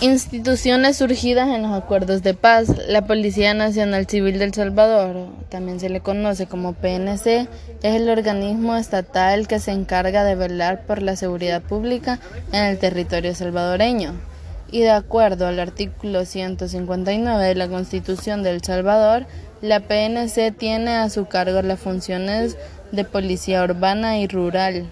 [0.00, 2.68] Instituciones surgidas en los acuerdos de paz.
[2.86, 7.48] La Policía Nacional Civil del Salvador, también se le conoce como PNC,
[7.82, 12.20] es el organismo estatal que se encarga de velar por la seguridad pública
[12.52, 14.12] en el territorio salvadoreño.
[14.70, 19.26] Y de acuerdo al artículo 159 de la Constitución de Salvador,
[19.62, 22.56] la PNC tiene a su cargo las funciones
[22.92, 24.86] de policía urbana y rural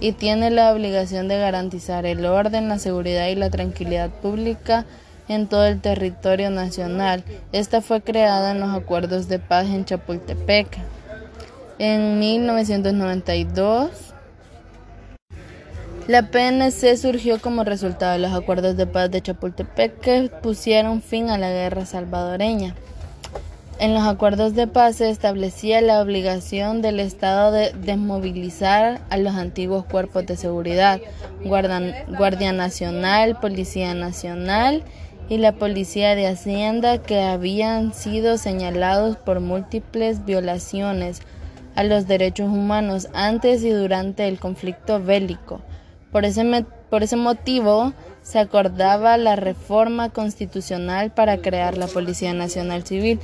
[0.00, 4.86] y tiene la obligación de garantizar el orden, la seguridad y la tranquilidad pública
[5.28, 7.22] en todo el territorio nacional.
[7.52, 10.78] Esta fue creada en los acuerdos de paz en Chapultepec.
[11.78, 13.90] En 1992,
[16.08, 21.30] la PNC surgió como resultado de los acuerdos de paz de Chapultepec que pusieron fin
[21.30, 22.74] a la guerra salvadoreña.
[23.80, 29.34] En los acuerdos de paz se establecía la obligación del Estado de desmovilizar a los
[29.36, 31.00] antiguos cuerpos de seguridad,
[31.42, 34.82] Guardia Nacional, Policía Nacional
[35.30, 41.22] y la Policía de Hacienda que habían sido señalados por múltiples violaciones
[41.74, 45.62] a los derechos humanos antes y durante el conflicto bélico.
[46.12, 52.84] Por ese, por ese motivo, se acordaba la reforma constitucional para crear la Policía Nacional
[52.84, 53.18] Civil,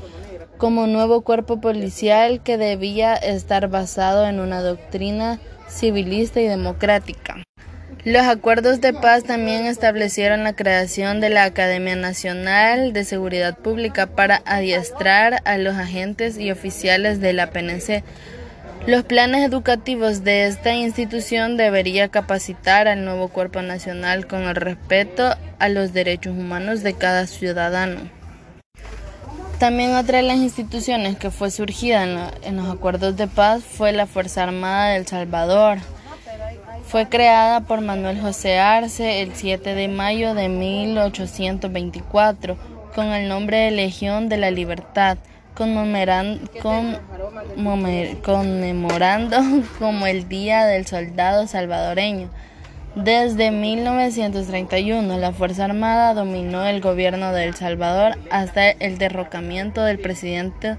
[0.57, 7.43] como nuevo cuerpo policial que debía estar basado en una doctrina civilista y democrática.
[8.05, 14.07] Los acuerdos de paz también establecieron la creación de la Academia Nacional de Seguridad Pública
[14.07, 18.05] para adiestrar a los agentes y oficiales de la PNC.
[18.87, 25.35] Los planes educativos de esta institución debería capacitar al nuevo cuerpo nacional con el respeto
[25.59, 28.16] a los derechos humanos de cada ciudadano.
[29.59, 32.05] También otra de las instituciones que fue surgida
[32.43, 35.79] en, los acuerdos de paz fue la Fuerza Armada del Salvador.
[36.85, 42.59] Fue creada por Manuel José Arce el 7 de mayo de 1824
[42.95, 45.17] con el nombre de Legión de la Libertad,
[45.55, 46.51] conmemorando
[49.79, 52.29] como el Día del Soldado Salvadoreño.
[52.97, 59.99] Desde 1931, la Fuerza Armada dominó el gobierno de El Salvador hasta el derrocamiento del
[59.99, 60.79] presidente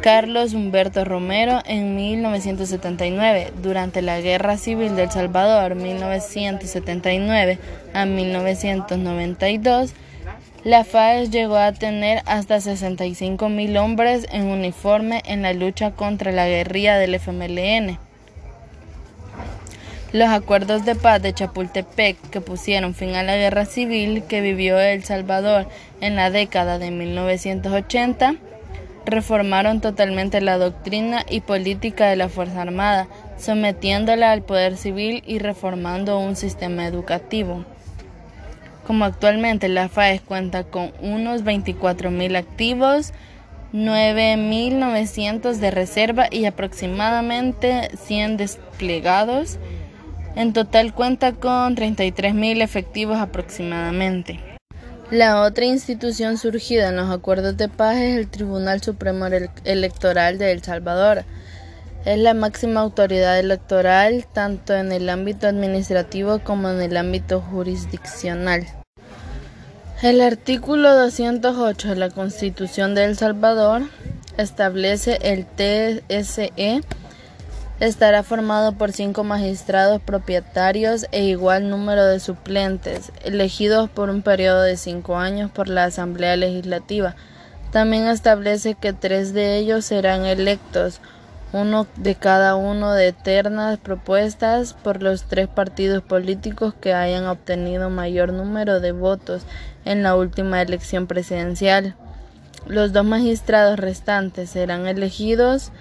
[0.00, 3.52] Carlos Humberto Romero en 1979.
[3.62, 7.58] Durante la Guerra Civil del Salvador, 1979
[7.92, 9.92] a 1992,
[10.64, 16.32] la FAES llegó a tener hasta 65 mil hombres en uniforme en la lucha contra
[16.32, 18.05] la guerrilla del FMLN.
[20.12, 24.78] Los acuerdos de paz de Chapultepec, que pusieron fin a la guerra civil que vivió
[24.78, 25.66] El Salvador
[26.00, 28.36] en la década de 1980,
[29.04, 35.40] reformaron totalmente la doctrina y política de la Fuerza Armada, sometiéndola al poder civil y
[35.40, 37.64] reformando un sistema educativo.
[38.86, 43.12] Como actualmente la FAES cuenta con unos 24.000 activos,
[43.72, 49.58] 9.900 de reserva y aproximadamente 100 desplegados,
[50.36, 54.38] en total cuenta con 33.000 efectivos aproximadamente.
[55.10, 59.26] La otra institución surgida en los acuerdos de paz es el Tribunal Supremo
[59.64, 61.24] Electoral de El Salvador.
[62.04, 68.66] Es la máxima autoridad electoral tanto en el ámbito administrativo como en el ámbito jurisdiccional.
[70.02, 73.82] El artículo 208 de la Constitución de El Salvador
[74.36, 76.82] establece el TSE
[77.78, 84.62] Estará formado por cinco magistrados propietarios e igual número de suplentes, elegidos por un periodo
[84.62, 87.16] de cinco años por la Asamblea Legislativa.
[87.72, 91.02] También establece que tres de ellos serán electos,
[91.52, 97.90] uno de cada uno de ternas propuestas por los tres partidos políticos que hayan obtenido
[97.90, 99.42] mayor número de votos
[99.84, 101.94] en la última elección presidencial.
[102.66, 105.72] Los dos magistrados restantes serán elegidos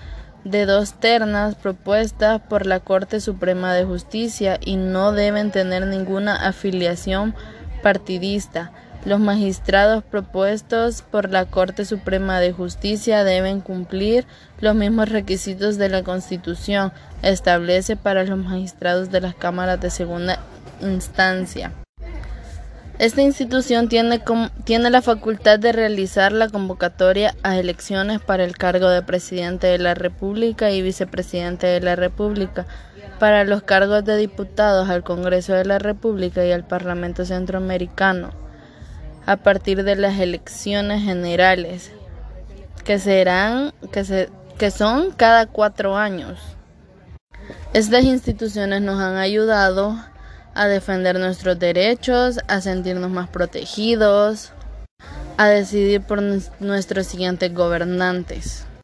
[0.45, 6.35] de dos ternas propuestas por la Corte Suprema de Justicia y no deben tener ninguna
[6.47, 7.35] afiliación
[7.83, 8.71] partidista.
[9.05, 14.25] Los magistrados propuestos por la Corte Suprema de Justicia deben cumplir
[14.59, 20.39] los mismos requisitos de la Constitución establece para los magistrados de las cámaras de segunda
[20.81, 21.71] instancia.
[22.97, 24.21] Esta institución tiene,
[24.63, 29.79] tiene, la facultad de realizar la convocatoria a elecciones para el cargo de presidente de
[29.79, 32.65] la República y vicepresidente de la República,
[33.19, 38.29] para los cargos de diputados al Congreso de la República y al Parlamento Centroamericano,
[39.25, 41.91] a partir de las elecciones generales,
[42.85, 46.39] que serán, que, se, que son cada cuatro años.
[47.73, 49.97] Estas instituciones nos han ayudado
[50.55, 54.51] a defender nuestros derechos, a sentirnos más protegidos,
[55.37, 56.21] a decidir por
[56.59, 58.65] nuestros siguientes gobernantes.